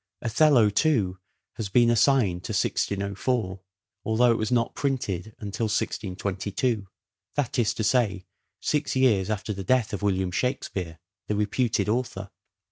[0.23, 1.19] "Othello," too,
[1.57, 3.61] has been assigned to 1604
[4.03, 6.87] although it was not printed until 1622;
[7.35, 8.25] that is to say,
[8.59, 12.31] six years after the death of William Shakspere, the reputed author.